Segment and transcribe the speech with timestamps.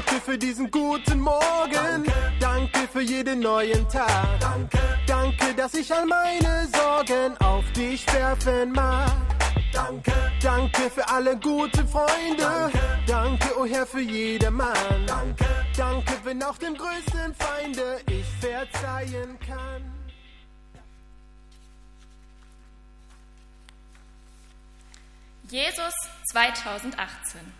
[0.00, 1.70] Danke für diesen guten Morgen.
[1.72, 4.40] Danke, Danke für jeden neuen Tag.
[4.40, 9.12] Danke, Danke, dass ich all meine Sorgen auf dich werfen mag.
[9.74, 12.38] Danke, danke für alle guten Freunde.
[12.38, 15.06] Danke, danke oh Herr, für jedermann.
[15.06, 15.44] Danke,
[15.76, 19.84] danke, wenn auch dem größten Feinde ich verzeihen kann.
[25.50, 25.92] Jesus
[26.32, 27.59] 2018.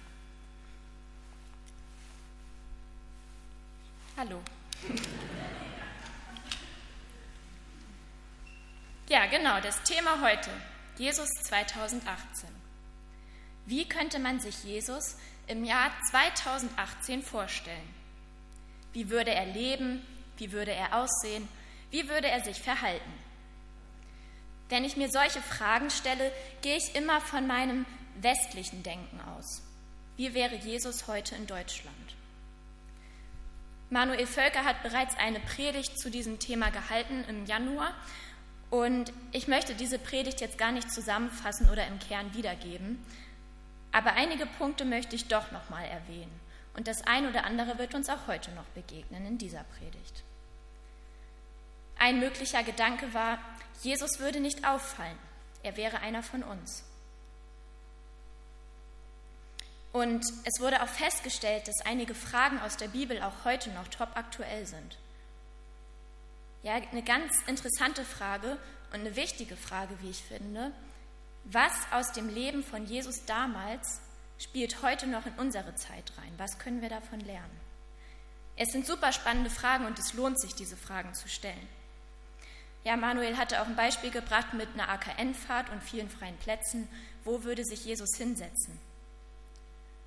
[4.21, 4.39] Hallo.
[9.09, 10.51] Ja, genau, das Thema heute.
[10.99, 12.51] Jesus 2018.
[13.65, 17.95] Wie könnte man sich Jesus im Jahr 2018 vorstellen?
[18.93, 20.07] Wie würde er leben?
[20.37, 21.49] Wie würde er aussehen?
[21.91, 23.13] Wie würde er sich verhalten?
[24.69, 27.87] Wenn ich mir solche Fragen stelle, gehe ich immer von meinem
[28.21, 29.63] westlichen Denken aus.
[30.19, 32.20] Wie wäre Jesus heute in Deutschland?
[33.91, 37.93] Manuel Völker hat bereits eine Predigt zu diesem Thema gehalten im Januar
[38.71, 43.05] und ich möchte diese Predigt jetzt gar nicht zusammenfassen oder im Kern wiedergeben,
[43.91, 46.41] aber einige Punkte möchte ich doch noch mal erwähnen.
[46.77, 50.23] Und das ein oder andere wird uns auch heute noch begegnen in dieser Predigt.
[51.99, 53.39] Ein möglicher Gedanke war,
[53.83, 55.19] Jesus würde nicht auffallen,
[55.65, 56.85] er wäre einer von uns.
[59.93, 64.11] Und es wurde auch festgestellt, dass einige Fragen aus der Bibel auch heute noch top
[64.15, 64.99] aktuell sind.
[66.63, 68.59] Ja, eine ganz interessante Frage
[68.93, 70.73] und eine wichtige Frage, wie ich finde.
[71.45, 74.01] Was aus dem Leben von Jesus damals
[74.39, 76.33] spielt heute noch in unsere Zeit rein?
[76.37, 77.61] Was können wir davon lernen?
[78.57, 81.69] Es sind super spannende Fragen und es lohnt sich, diese Fragen zu stellen.
[82.85, 86.89] Ja, Manuel hatte auch ein Beispiel gebracht mit einer AKN-Fahrt und vielen freien Plätzen.
[87.25, 88.79] Wo würde sich Jesus hinsetzen?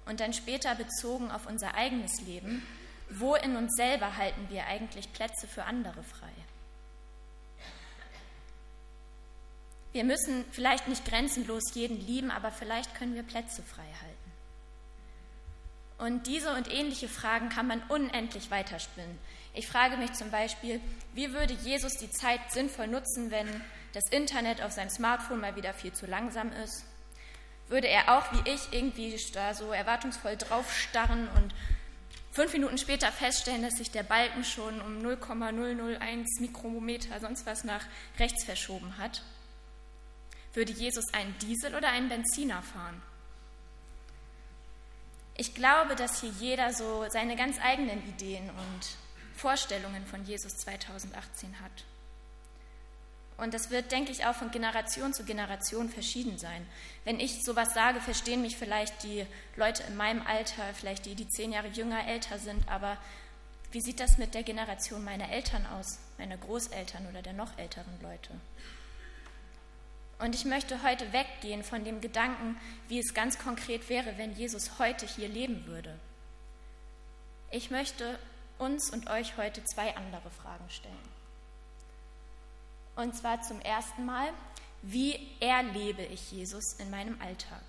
[0.06, 2.66] Und dann später bezogen auf unser eigenes Leben,
[3.10, 6.32] wo in uns selber halten wir eigentlich Plätze für andere frei?
[9.92, 14.24] Wir müssen vielleicht nicht grenzenlos jeden lieben, aber vielleicht können wir Plätze frei halten.
[16.00, 19.18] Und diese und ähnliche Fragen kann man unendlich weiterspinnen.
[19.54, 20.82] Ich frage mich zum Beispiel,
[21.14, 23.48] wie würde Jesus die Zeit sinnvoll nutzen, wenn
[23.94, 26.86] das Internet auf seinem Smartphone mal wieder viel zu langsam ist?
[27.74, 31.56] Würde er auch wie ich irgendwie da so erwartungsvoll draufstarren und
[32.32, 37.84] fünf Minuten später feststellen, dass sich der Balken schon um 0,001 Mikrometer sonst was nach
[38.20, 39.24] rechts verschoben hat?
[40.54, 43.02] Würde Jesus einen Diesel oder einen Benziner fahren?
[45.36, 48.88] Ich glaube, dass hier jeder so seine ganz eigenen Ideen und
[49.34, 51.86] Vorstellungen von Jesus 2018 hat.
[53.44, 56.66] Und das wird, denke ich, auch von Generation zu Generation verschieden sein.
[57.04, 59.26] Wenn ich sowas sage, verstehen mich vielleicht die
[59.58, 62.98] Leute in meinem Alter, vielleicht die, die zehn Jahre jünger, älter sind, aber
[63.74, 68.02] wie sieht das mit der Generation meiner Eltern aus, meiner Großeltern oder der noch älteren
[68.02, 68.30] Leute?
[70.20, 74.80] Und ich möchte heute weggehen von dem Gedanken, wie es ganz konkret wäre, wenn Jesus
[74.80, 76.00] heute hier leben würde.
[77.52, 78.18] Ich möchte
[78.58, 81.13] uns und euch heute zwei andere Fragen stellen.
[82.96, 84.30] Und zwar zum ersten Mal,
[84.82, 87.64] wie erlebe ich Jesus in meinem Alltag?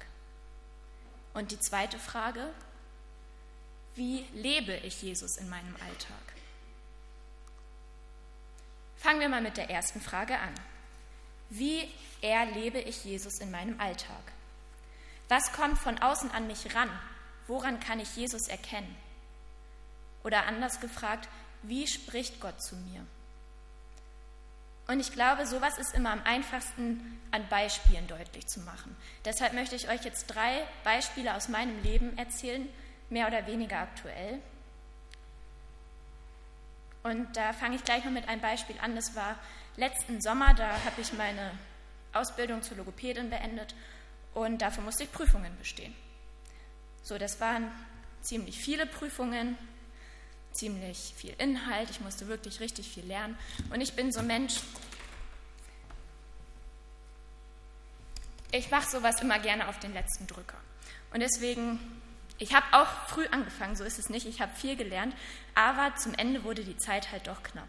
[1.33, 2.53] Und die zweite Frage,
[3.95, 6.35] wie lebe ich Jesus in meinem Alltag?
[8.97, 10.55] Fangen wir mal mit der ersten Frage an.
[11.51, 11.89] Wie
[12.21, 14.33] erlebe ich Jesus in meinem Alltag?
[15.29, 16.91] Was kommt von außen an mich ran?
[17.47, 18.97] Woran kann ich Jesus erkennen?
[20.25, 21.29] Oder anders gefragt,
[21.63, 23.07] wie spricht Gott zu mir?
[24.87, 28.95] Und ich glaube, sowas ist immer am einfachsten an Beispielen deutlich zu machen.
[29.25, 32.69] Deshalb möchte ich euch jetzt drei Beispiele aus meinem Leben erzählen,
[33.09, 34.41] mehr oder weniger aktuell.
[37.03, 38.95] Und da fange ich gleich mal mit einem Beispiel an.
[38.95, 39.37] Das war
[39.77, 41.53] letzten Sommer, da habe ich meine
[42.13, 43.75] Ausbildung zur Logopädin beendet
[44.35, 45.95] und dafür musste ich Prüfungen bestehen.
[47.03, 47.71] So, das waren
[48.23, 49.59] ziemlich viele Prüfungen,
[50.55, 53.37] ziemlich viel Inhalt, ich musste wirklich richtig viel lernen
[53.71, 54.55] und ich bin so Mensch,
[58.53, 60.57] ich mache sowas immer gerne auf den letzten Drücker.
[61.13, 61.81] Und deswegen,
[62.39, 65.15] ich habe auch früh angefangen, so ist es nicht, ich habe viel gelernt,
[65.55, 67.69] aber zum Ende wurde die Zeit halt doch knapp.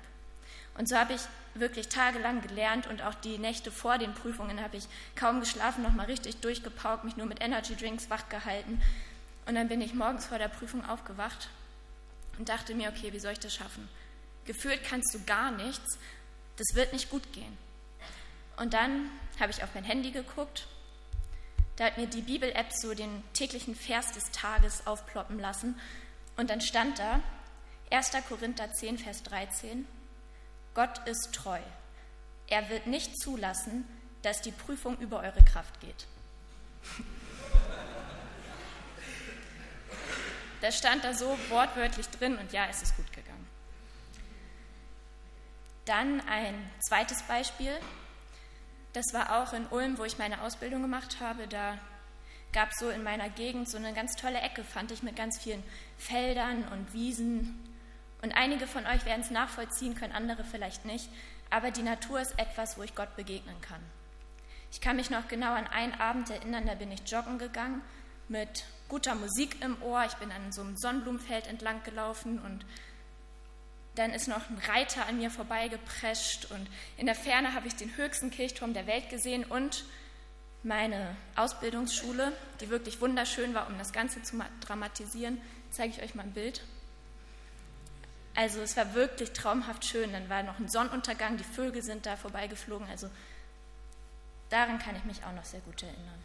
[0.77, 1.21] Und so habe ich
[1.55, 6.07] wirklich tagelang gelernt und auch die Nächte vor den Prüfungen habe ich kaum geschlafen, nochmal
[6.07, 8.25] richtig durchgepaukt, mich nur mit Energy Drinks wach.
[9.47, 11.49] Und dann bin ich morgens vor der Prüfung aufgewacht
[12.37, 13.87] und dachte mir, okay, wie soll ich das schaffen?
[14.45, 15.97] Gefühlt kannst du gar nichts,
[16.57, 17.57] das wird nicht gut gehen.
[18.57, 19.09] Und dann
[19.39, 20.67] habe ich auf mein Handy geguckt,
[21.75, 25.75] da hat mir die Bibel-App so den täglichen Vers des Tages aufploppen lassen
[26.37, 27.21] Und dann stand da
[27.91, 28.11] 1.
[28.27, 29.87] Korinther 10, Vers 13,
[30.73, 31.59] Gott ist treu.
[32.47, 33.87] Er wird nicht zulassen,
[34.21, 36.07] dass die Prüfung über eure Kraft geht.
[40.65, 43.45] Das stand da so wortwörtlich drin und ja, es ist gut gegangen.
[45.85, 46.56] Dann ein
[46.88, 47.77] zweites Beispiel.
[48.94, 51.47] Das war auch in Ulm, wo ich meine Ausbildung gemacht habe.
[51.47, 51.77] Da
[52.51, 55.39] gab es so in meiner Gegend so eine ganz tolle Ecke, fand ich, mit ganz
[55.39, 55.62] vielen
[56.00, 57.63] Feldern und Wiesen.
[58.23, 61.07] Und einige von euch werden es nachvollziehen können, andere vielleicht nicht.
[61.51, 63.83] Aber die Natur ist etwas, wo ich Gott begegnen kann.
[64.71, 67.83] Ich kann mich noch genau an einen Abend erinnern, da bin ich joggen gegangen
[68.27, 70.06] mit guter Musik im Ohr.
[70.06, 72.66] Ich bin an so einem Sonnenblumenfeld entlang gelaufen und
[73.95, 76.68] dann ist noch ein Reiter an mir vorbeigeprescht und
[76.98, 79.86] in der Ferne habe ich den höchsten Kirchturm der Welt gesehen und
[80.63, 85.39] meine Ausbildungsschule, die wirklich wunderschön war, um das Ganze zu dramatisieren,
[85.69, 86.63] zeige ich euch mal ein Bild.
[88.36, 90.12] Also es war wirklich traumhaft schön.
[90.12, 92.88] Dann war noch ein Sonnenuntergang, die Vögel sind da vorbeigeflogen.
[92.89, 93.10] Also
[94.50, 96.24] daran kann ich mich auch noch sehr gut erinnern.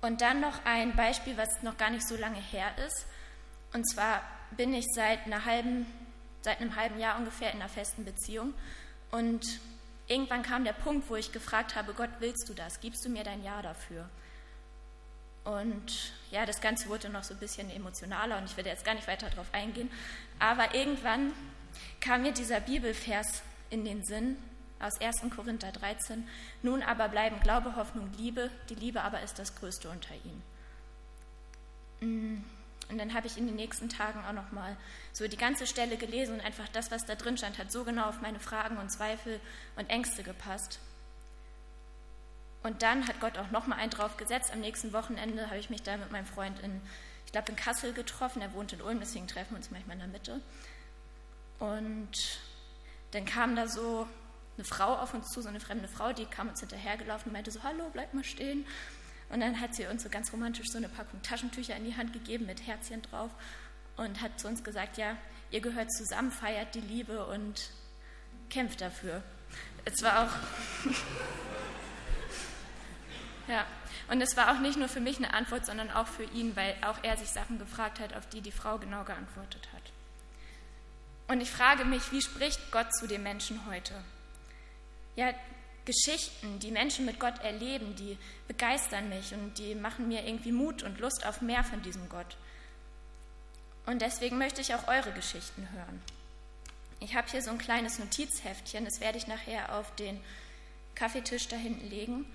[0.00, 3.06] Und dann noch ein Beispiel, was noch gar nicht so lange her ist.
[3.72, 5.86] Und zwar bin ich seit, einer halben,
[6.42, 8.54] seit einem halben Jahr ungefähr in einer festen Beziehung.
[9.10, 9.60] Und
[10.06, 12.80] irgendwann kam der Punkt, wo ich gefragt habe, Gott, willst du das?
[12.80, 14.08] Gibst du mir dein Ja dafür?
[15.44, 18.94] Und ja, das Ganze wurde noch so ein bisschen emotionaler und ich werde jetzt gar
[18.94, 19.90] nicht weiter darauf eingehen.
[20.38, 21.32] Aber irgendwann
[22.00, 24.36] kam mir dieser Bibelvers in den Sinn,
[24.80, 25.22] aus 1.
[25.34, 26.26] Korinther 13.
[26.62, 28.50] Nun aber bleiben Glaube, Hoffnung, Liebe.
[28.68, 30.42] Die Liebe aber ist das Größte unter ihnen.
[32.00, 32.44] Mm.
[32.90, 34.76] Und dann habe ich in den nächsten Tagen auch nochmal
[35.12, 38.08] so die ganze Stelle gelesen und einfach das, was da drin stand, hat so genau
[38.08, 39.40] auf meine Fragen und Zweifel
[39.76, 40.80] und Ängste gepasst.
[42.64, 44.52] Und dann hat Gott auch nochmal einen drauf gesetzt.
[44.52, 46.80] Am nächsten Wochenende habe ich mich da mit meinem Freund in,
[47.26, 48.42] ich glaube, in Kassel getroffen.
[48.42, 50.40] Er wohnt in Ulm, deswegen treffen wir uns manchmal in der Mitte.
[51.60, 52.40] Und
[53.12, 54.08] dann kam da so
[54.60, 57.50] eine Frau auf uns zu, so eine fremde Frau, die kam uns hinterhergelaufen und meinte
[57.50, 58.66] so, hallo, bleib mal stehen.
[59.30, 62.12] Und dann hat sie uns so ganz romantisch so eine Packung Taschentücher in die Hand
[62.12, 63.30] gegeben mit Herzchen drauf
[63.96, 65.16] und hat zu uns gesagt, ja,
[65.50, 67.70] ihr gehört zusammen, feiert die Liebe und
[68.50, 69.22] kämpft dafür.
[69.86, 70.90] Es war auch...
[73.48, 73.64] ja,
[74.08, 76.76] und es war auch nicht nur für mich eine Antwort, sondern auch für ihn, weil
[76.82, 79.92] auch er sich Sachen gefragt hat, auf die die Frau genau geantwortet hat.
[81.28, 83.94] Und ich frage mich, wie spricht Gott zu den Menschen heute?
[85.16, 85.32] Ja,
[85.84, 88.16] Geschichten, die Menschen mit Gott erleben, die
[88.46, 92.36] begeistern mich und die machen mir irgendwie Mut und Lust auf mehr von diesem Gott.
[93.86, 96.02] Und deswegen möchte ich auch eure Geschichten hören.
[97.00, 100.20] Ich habe hier so ein kleines Notizheftchen, das werde ich nachher auf den
[100.94, 102.26] Kaffeetisch da hinten legen.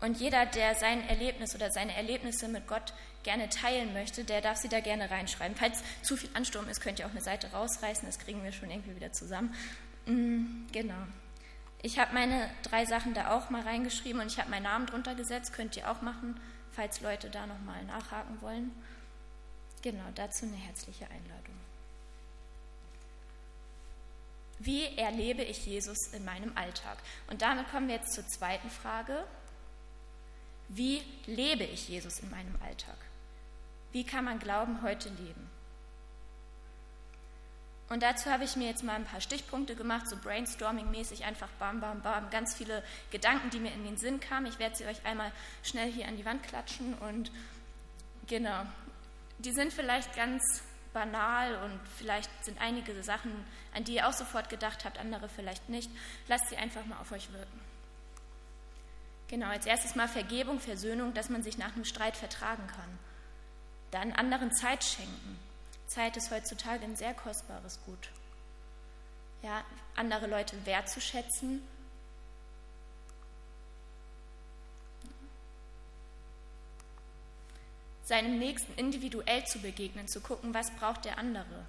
[0.00, 4.56] Und jeder, der sein Erlebnis oder seine Erlebnisse mit Gott gerne teilen möchte, der darf
[4.56, 5.56] sie da gerne reinschreiben.
[5.56, 8.70] Falls zu viel Ansturm ist, könnt ihr auch eine Seite rausreißen, das kriegen wir schon
[8.70, 9.54] irgendwie wieder zusammen.
[10.06, 11.06] Mm, genau.
[11.82, 15.16] Ich habe meine drei Sachen da auch mal reingeschrieben und ich habe meinen Namen drunter
[15.16, 15.52] gesetzt.
[15.52, 16.40] Könnt ihr auch machen,
[16.70, 18.70] falls Leute da nochmal nachhaken wollen.
[19.82, 21.56] Genau, dazu eine herzliche Einladung.
[24.60, 26.98] Wie erlebe ich Jesus in meinem Alltag?
[27.28, 29.24] Und damit kommen wir jetzt zur zweiten Frage.
[30.68, 32.96] Wie lebe ich Jesus in meinem Alltag?
[33.90, 35.50] Wie kann man Glauben heute leben?
[37.92, 41.82] Und dazu habe ich mir jetzt mal ein paar Stichpunkte gemacht, so brainstorming-mäßig, einfach bam,
[41.82, 44.46] bam, bam, ganz viele Gedanken, die mir in den Sinn kamen.
[44.46, 45.30] Ich werde sie euch einmal
[45.62, 47.30] schnell hier an die Wand klatschen und
[48.28, 48.62] genau,
[49.40, 50.62] die sind vielleicht ganz
[50.94, 53.30] banal und vielleicht sind einige Sachen,
[53.74, 55.90] an die ihr auch sofort gedacht habt, andere vielleicht nicht.
[56.28, 57.60] Lasst sie einfach mal auf euch wirken.
[59.28, 62.98] Genau, als erstes mal Vergebung, Versöhnung, dass man sich nach einem Streit vertragen kann.
[63.90, 65.38] Dann anderen Zeit schenken,
[65.92, 68.08] Zeit ist heutzutage ein sehr kostbares Gut.
[69.42, 71.62] Ja, andere Leute wertzuschätzen.
[78.04, 81.66] Seinem Nächsten individuell zu begegnen, zu gucken, was braucht der andere.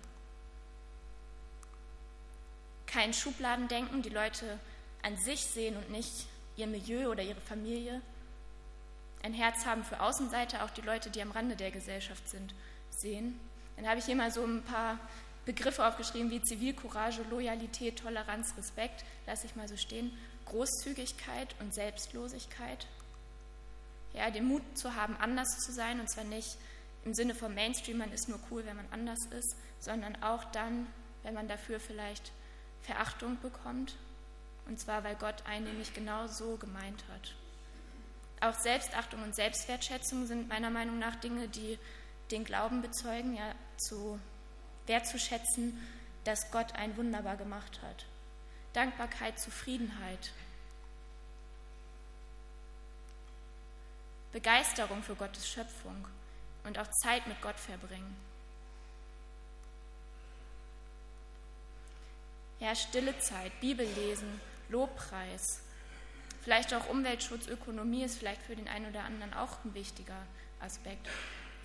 [2.86, 4.60] Kein Schubladendenken, die Leute
[5.02, 8.02] an sich sehen und nicht ihr Milieu oder ihre Familie.
[9.22, 12.54] Ein Herz haben für Außenseiter, auch die Leute, die am Rande der Gesellschaft sind,
[12.90, 13.40] sehen.
[13.76, 15.00] Dann habe ich hier mal so ein paar
[15.46, 22.88] Begriffe aufgeschrieben wie Zivilcourage, Loyalität, Toleranz, Respekt, lasse ich mal so stehen, Großzügigkeit und Selbstlosigkeit.
[24.14, 26.58] Ja, den Mut zu haben, anders zu sein und zwar nicht
[27.04, 30.88] im Sinne von Mainstream, man ist nur cool, wenn man anders ist, sondern auch dann,
[31.24, 32.32] wenn man dafür vielleicht
[32.84, 33.96] Verachtung bekommt
[34.66, 37.36] und zwar, weil Gott einen nämlich genau so gemeint hat.
[38.42, 41.78] Auch Selbstachtung und Selbstwertschätzung sind meiner Meinung nach Dinge, die
[42.34, 44.20] den Glauben bezeugen, ja, zu
[44.88, 45.80] wertzuschätzen,
[46.24, 48.06] dass Gott ein wunderbar gemacht hat.
[48.74, 50.32] Dankbarkeit, Zufriedenheit,
[54.32, 56.08] Begeisterung für Gottes Schöpfung
[56.64, 58.16] und auch Zeit mit Gott verbringen.
[62.60, 65.62] Ja, stille Zeit, Bibel lesen, Lobpreis,
[66.42, 70.26] vielleicht auch Umweltschutz, Ökonomie ist vielleicht für den einen oder anderen auch ein wichtiger
[70.62, 71.08] Aspekt.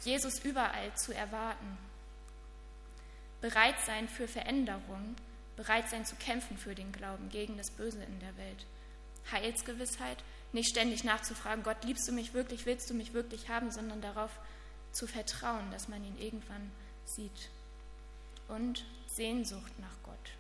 [0.05, 1.79] Jesus überall zu erwarten.
[3.41, 5.17] Bereit sein für Veränderung,
[5.57, 8.67] bereit sein zu kämpfen für den Glauben gegen das Böse in der Welt.
[9.31, 10.19] Heilsgewissheit,
[10.53, 14.31] nicht ständig nachzufragen, Gott, liebst du mich wirklich, willst du mich wirklich haben, sondern darauf
[14.93, 16.71] zu vertrauen, dass man ihn irgendwann
[17.05, 17.51] sieht.
[18.49, 20.38] Und Sehnsucht nach Gott.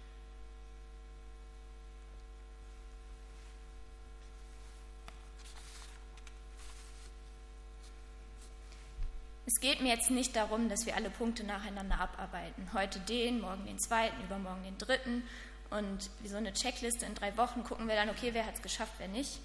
[9.48, 12.68] Es geht mir jetzt nicht darum, dass wir alle Punkte nacheinander abarbeiten.
[12.74, 15.24] Heute den, morgen den zweiten, übermorgen den dritten.
[15.70, 18.62] Und wie so eine Checkliste in drei Wochen gucken wir dann, okay, wer hat es
[18.62, 19.40] geschafft, wer nicht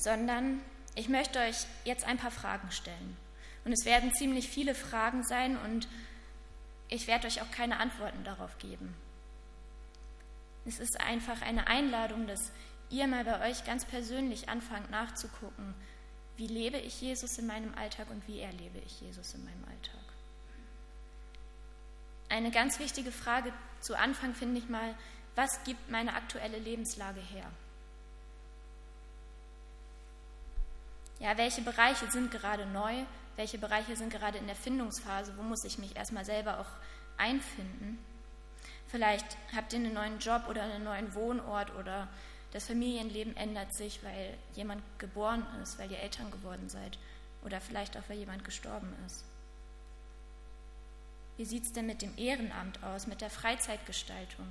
[0.00, 0.60] sondern
[0.94, 3.16] ich möchte euch jetzt ein paar Fragen stellen.
[3.64, 5.86] Und es werden ziemlich viele Fragen sein und
[6.88, 8.94] ich werde euch auch keine Antworten darauf geben.
[10.64, 12.50] Es ist einfach eine Einladung, dass
[12.88, 15.74] ihr mal bei euch ganz persönlich anfangt nachzugucken,
[16.40, 20.00] wie lebe ich Jesus in meinem Alltag und wie erlebe ich Jesus in meinem Alltag.
[22.30, 24.94] Eine ganz wichtige Frage zu Anfang finde ich mal,
[25.34, 27.44] was gibt meine aktuelle Lebenslage her?
[31.18, 33.04] Ja, welche Bereiche sind gerade neu?
[33.36, 35.36] Welche Bereiche sind gerade in der Findungsphase?
[35.36, 37.98] Wo muss ich mich erstmal selber auch einfinden?
[38.88, 42.08] Vielleicht habt ihr einen neuen Job oder einen neuen Wohnort oder
[42.52, 46.98] das Familienleben ändert sich, weil jemand geboren ist, weil ihr Eltern geworden seid
[47.44, 49.24] oder vielleicht auch, weil jemand gestorben ist.
[51.36, 54.46] Wie sieht es denn mit dem Ehrenamt aus, mit der Freizeitgestaltung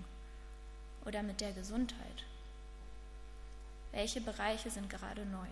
[1.05, 2.23] oder mit der Gesundheit?
[3.91, 5.47] Welche Bereiche sind gerade neu?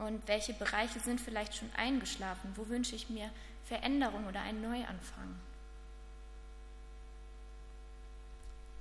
[0.00, 2.52] Und welche Bereiche sind vielleicht schon eingeschlafen?
[2.56, 3.30] Wo wünsche ich mir
[3.66, 5.38] Veränderung oder einen Neuanfang?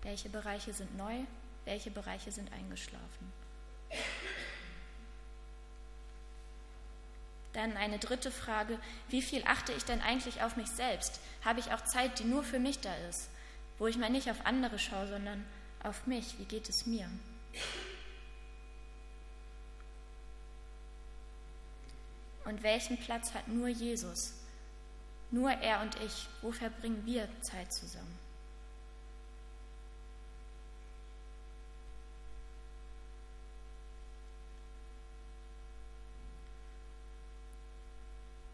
[0.01, 1.15] Welche Bereiche sind neu?
[1.65, 3.33] Welche Bereiche sind eingeschlafen?
[7.51, 11.19] Dann eine dritte Frage, wie viel achte ich denn eigentlich auf mich selbst?
[11.43, 13.29] Habe ich auch Zeit, die nur für mich da ist,
[13.77, 15.45] wo ich mal nicht auf andere schaue, sondern
[15.83, 16.39] auf mich?
[16.39, 17.09] Wie geht es mir?
[22.49, 24.33] Und welchen Platz hat nur Jesus?
[25.29, 26.27] Nur er und ich.
[26.41, 28.17] Wo verbringen wir Zeit zusammen?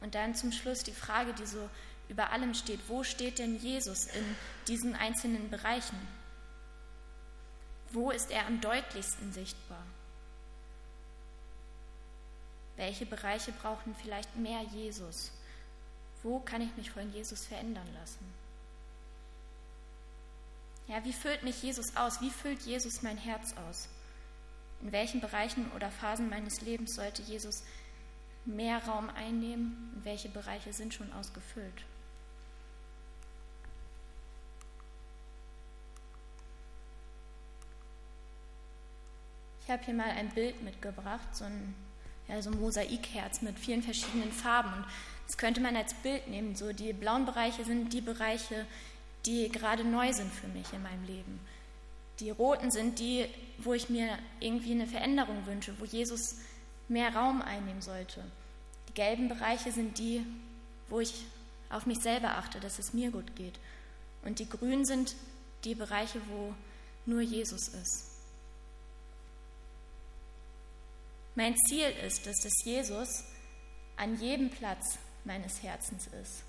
[0.02, 1.70] Und dann zum Schluss die Frage, die so
[2.10, 4.36] über allem steht, wo steht denn Jesus in
[4.68, 5.98] diesen einzelnen Bereichen?
[7.94, 9.82] Wo ist er am deutlichsten sichtbar?
[12.78, 15.32] Welche Bereiche brauchen vielleicht mehr Jesus?
[16.24, 18.26] Wo kann ich mich von Jesus verändern lassen?
[20.88, 22.22] Ja, wie füllt mich Jesus aus?
[22.22, 23.88] Wie füllt Jesus mein Herz aus?
[24.82, 27.64] In welchen Bereichen oder Phasen meines Lebens sollte Jesus
[28.46, 31.86] mehr Raum einnehmen und welche Bereiche sind schon ausgefüllt?
[39.64, 41.74] Ich habe hier mal ein Bild mitgebracht, so ein
[42.28, 44.74] ja, so ein Mosaikherz mit vielen verschiedenen Farben.
[44.74, 44.86] Und
[45.28, 46.56] das könnte man als Bild nehmen.
[46.56, 48.66] So die blauen Bereiche sind die Bereiche,
[49.26, 51.40] die gerade neu sind für mich in meinem Leben.
[52.20, 53.26] Die roten sind die,
[53.58, 56.36] wo ich mir irgendwie eine Veränderung wünsche, wo Jesus
[56.88, 58.24] mehr Raum einnehmen sollte.
[58.90, 60.26] Die gelben Bereiche sind die,
[60.90, 61.26] wo ich
[61.70, 63.60] auf mich selber achte, dass es mir gut geht.
[64.24, 65.16] Und die grünen sind
[65.64, 66.54] die Bereiche, wo
[67.06, 68.15] nur Jesus ist.
[71.36, 73.26] Mein Ziel ist dass Jesus
[73.98, 76.44] an jedem Platz meines Herzens ist.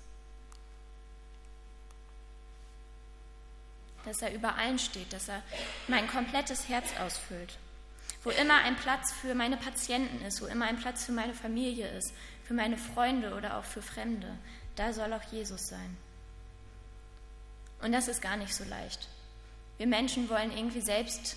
[4.05, 5.43] Dass er über allen steht, dass er
[5.89, 7.57] mein komplettes Herz ausfüllt.
[8.23, 11.89] Wo immer ein Platz für meine Patienten ist, wo immer ein Platz für meine Familie
[11.89, 12.13] ist,
[12.45, 14.37] für meine Freunde oder auch für Fremde,
[14.75, 15.97] da soll auch Jesus sein.
[17.81, 19.07] Und das ist gar nicht so leicht.
[19.77, 21.35] Wir Menschen wollen irgendwie selbst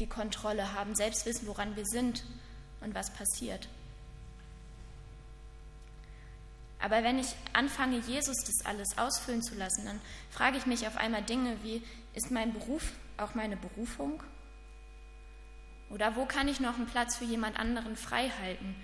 [0.00, 2.24] die Kontrolle haben, selbst wissen, woran wir sind
[2.80, 3.68] und was passiert.
[6.80, 10.96] Aber wenn ich anfange, Jesus das alles ausfüllen zu lassen, dann frage ich mich auf
[10.96, 11.82] einmal Dinge wie,
[12.14, 14.22] ist mein Beruf auch meine Berufung?
[15.90, 18.74] Oder wo kann ich noch einen Platz für jemand anderen frei halten?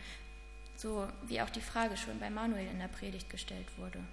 [0.77, 4.05] So wie auch die Frage schon bei Manuel in der Predigt gestellt wurde.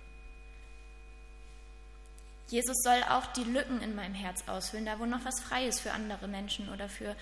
[2.54, 5.80] Jesus soll auch die Lücken in meinem Herz ausfüllen, da wo noch was frei ist
[5.80, 7.16] für andere Menschen oder für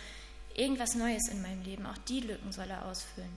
[0.55, 1.85] irgendwas Neues in meinem Leben.
[1.85, 3.31] Auch die Lücken soll er ausfüllen.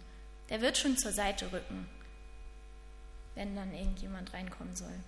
[0.51, 1.89] Der wird schon zur Seite rücken,
[3.37, 4.99] wenn dann irgendjemand reinkommen soll.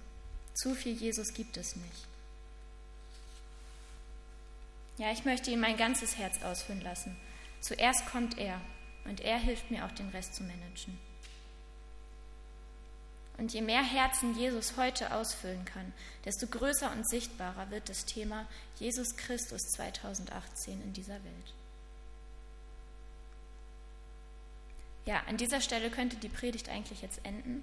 [0.55, 2.07] Zu viel Jesus gibt es nicht.
[4.99, 7.17] Ja, ich möchte ihm mein ganzes Herz ausfüllen lassen.
[7.63, 8.61] Zuerst kommt er
[9.07, 11.01] und er hilft mir auch den Rest zu managen.
[13.39, 15.93] Und je mehr Herzen Jesus heute ausfüllen kann,
[16.25, 18.47] desto größer und sichtbarer wird das Thema
[18.79, 21.55] Jesus Christus 2018 in dieser Welt.
[25.05, 27.63] Ja, an dieser Stelle könnte die Predigt eigentlich jetzt enden.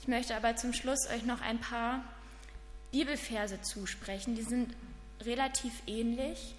[0.00, 2.04] Ich möchte aber zum Schluss euch noch ein paar
[2.92, 4.36] Bibelverse zusprechen.
[4.36, 4.76] Die sind
[5.22, 6.54] relativ ähnlich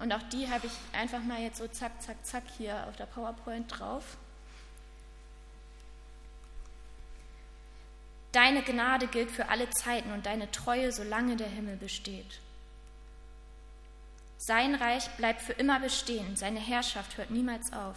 [0.00, 3.06] und auch die habe ich einfach mal jetzt so zack, zack, zack hier auf der
[3.06, 4.16] PowerPoint drauf.
[8.32, 12.40] Deine Gnade gilt für alle Zeiten und deine Treue, solange der Himmel besteht.
[14.38, 17.96] Sein Reich bleibt für immer bestehen, seine Herrschaft hört niemals auf.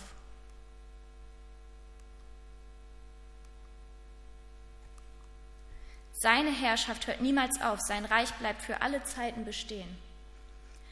[6.11, 9.97] Seine Herrschaft hört niemals auf, sein Reich bleibt für alle Zeiten bestehen.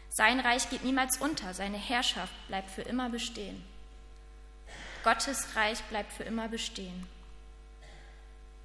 [0.10, 3.64] Sein Reich geht niemals unter, seine Herrschaft bleibt für immer bestehen.
[5.04, 7.08] Gottes Reich bleibt für immer bestehen.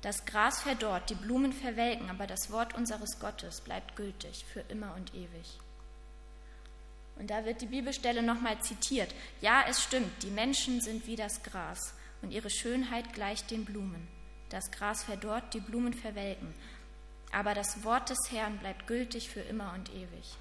[0.02, 4.94] Das Gras verdorrt, die Blumen verwelken, aber das Wort unseres Gottes bleibt gültig für immer
[4.94, 5.58] und ewig.
[7.16, 9.12] Und da wird die Bibelstelle nochmal zitiert.
[9.40, 14.06] Ja, es stimmt, die Menschen sind wie das Gras und ihre Schönheit gleicht den Blumen.
[14.50, 16.54] Das Gras verdorrt, die Blumen verwelken,
[17.32, 20.36] aber das Wort des Herrn bleibt gültig für immer und ewig.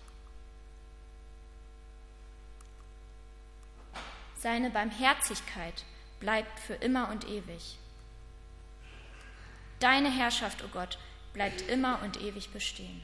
[4.40, 5.84] Seine Barmherzigkeit
[6.20, 7.80] bleibt für immer und ewig.
[9.80, 10.98] Deine Herrschaft, o oh Gott,
[11.34, 13.02] bleibt immer und ewig bestehen.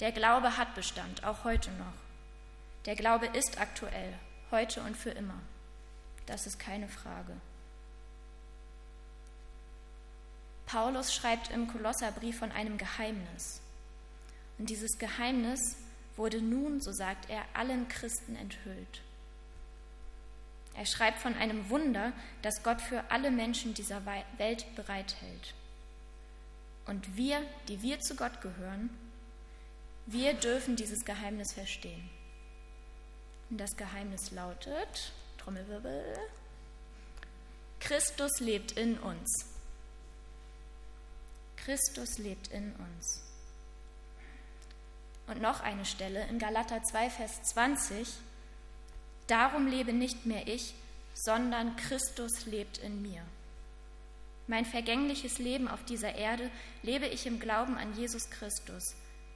[0.00, 1.94] Der Glaube hat Bestand, auch heute noch.
[2.84, 4.14] Der Glaube ist aktuell,
[4.50, 5.40] heute und für immer.
[6.26, 7.32] Das ist keine Frage.
[10.66, 13.62] Paulus schreibt im Kolosserbrief von einem Geheimnis.
[14.58, 15.76] Und dieses Geheimnis
[16.16, 19.02] wurde nun, so sagt er, allen Christen enthüllt.
[20.78, 22.12] Er schreibt von einem Wunder,
[22.42, 25.54] das Gott für alle Menschen dieser Welt bereithält.
[26.86, 28.88] Und wir, die wir zu Gott gehören,
[30.06, 32.08] wir dürfen dieses Geheimnis verstehen.
[33.50, 36.16] Und das Geheimnis lautet, Trommelwirbel,
[37.80, 39.46] Christus lebt in uns.
[41.56, 43.24] Christus lebt in uns.
[45.26, 48.27] Und noch eine Stelle in Galater 2, Vers 20.
[49.28, 50.74] Darum lebe nicht mehr ich,
[51.14, 53.22] sondern Christus lebt in mir.
[54.46, 56.50] Mein vergängliches Leben auf dieser Erde
[56.82, 58.94] lebe ich im Glauben an Jesus Christus,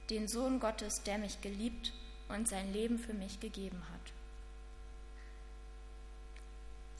[0.09, 1.93] den Sohn Gottes, der mich geliebt
[2.29, 4.13] und sein Leben für mich gegeben hat.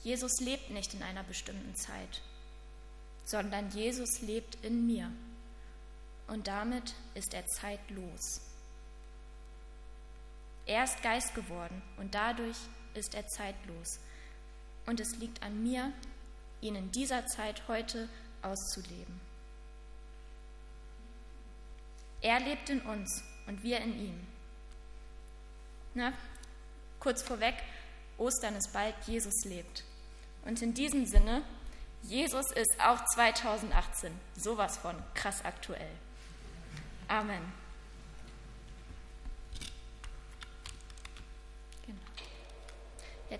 [0.04, 2.22] Jesus lebt nicht in einer bestimmten Zeit,
[3.24, 5.10] sondern Jesus lebt in mir
[6.28, 8.40] und damit ist er zeitlos.
[10.66, 12.56] Er ist Geist geworden und dadurch
[12.96, 13.98] ist er zeitlos.
[14.86, 15.92] Und es liegt an mir,
[16.60, 18.08] ihn in dieser Zeit heute
[18.42, 19.20] auszuleben.
[22.20, 24.26] Er lebt in uns und wir in ihm.
[25.94, 26.12] Na,
[27.00, 27.54] kurz vorweg,
[28.18, 29.84] Ostern ist bald, Jesus lebt.
[30.44, 31.42] Und in diesem Sinne,
[32.02, 35.92] Jesus ist auch 2018 sowas von krass aktuell.
[37.08, 37.63] Amen.